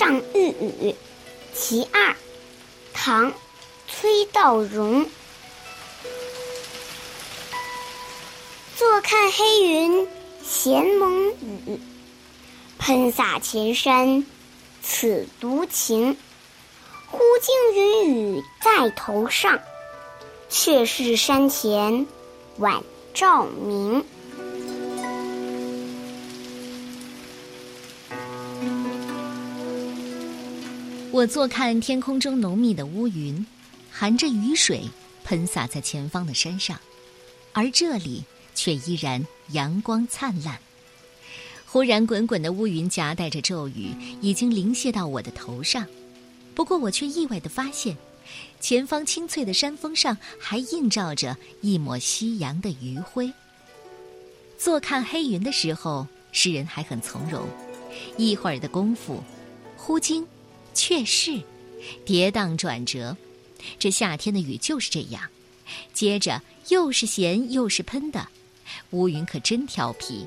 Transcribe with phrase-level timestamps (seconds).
[0.00, 0.94] 上玉宇
[1.52, 2.16] 其二，
[2.94, 3.30] 唐·
[3.86, 5.06] 崔道融。
[8.78, 10.08] 坐看黑云
[10.42, 11.78] 闲蒙雨，
[12.78, 14.24] 喷洒前山
[14.82, 16.16] 此独晴。
[17.10, 19.60] 忽惊云雨在头上，
[20.48, 22.06] 却是山前
[22.56, 22.82] 晚
[23.12, 24.02] 照明。
[31.12, 33.44] 我坐看天空中浓密的乌云，
[33.90, 34.82] 含着雨水
[35.24, 36.78] 喷洒在前方的山上，
[37.52, 38.22] 而这里
[38.54, 40.56] 却依然阳光灿烂。
[41.66, 45.84] 忽然，滚滚的乌云夹带着骤雨，已经临泻到我的头上。
[46.54, 47.96] 不过，我却意外地发现，
[48.60, 53.32] 前方青翠的山峰上还映照着一抹夕阳的余晖。
[54.56, 57.44] 坐看黑云的时候，诗人还很从容，
[58.16, 59.20] 一会儿的功夫，
[59.76, 60.24] 忽惊。
[60.80, 61.42] 却是，
[62.06, 63.14] 跌宕转折，
[63.78, 65.22] 这夏天的雨就是这样。
[65.92, 68.26] 接着又是咸又是喷的，
[68.92, 70.26] 乌云可真调皮。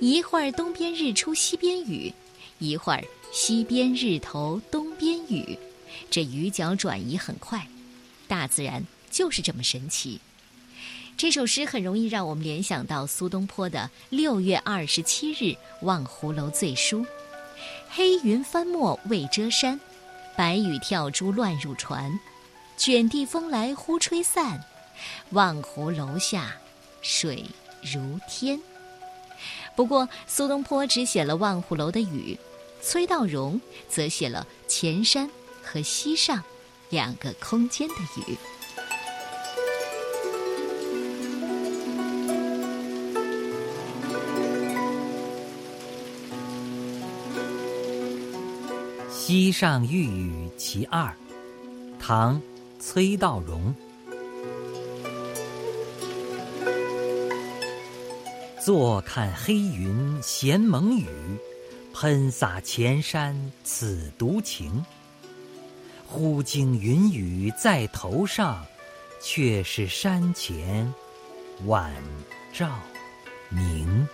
[0.00, 2.10] 一会儿东边日出西边雨，
[2.58, 5.58] 一会儿西边日头东边雨，
[6.08, 7.68] 这雨角转移很快。
[8.26, 10.18] 大自然就是这么神奇。
[11.18, 17.02] 这首诗很容易让我们联想到苏东坡的《六月二十七日望湖楼醉书》。
[17.88, 19.80] 黑云翻墨未遮山，
[20.36, 22.18] 白雨跳珠乱入船。
[22.76, 24.62] 卷地风来忽吹散，
[25.30, 26.54] 望湖楼下
[27.00, 27.44] 水
[27.80, 28.60] 如天。
[29.74, 32.38] 不过，苏东坡只写了望湖楼的雨，
[32.82, 35.30] 崔道融则写了前山
[35.62, 36.42] 和西上
[36.90, 38.34] 两个空间的雨。
[49.28, 51.02] 《西上遇雨其二》，
[51.98, 52.40] 唐·
[52.78, 53.74] 崔道融。
[58.64, 61.08] 坐看黑云闲蒙雨，
[61.92, 64.80] 喷洒前山此独晴。
[66.06, 68.64] 忽惊云雨在头上，
[69.20, 70.94] 却是山前
[71.64, 71.92] 晚
[72.52, 72.78] 照
[73.48, 74.06] 明。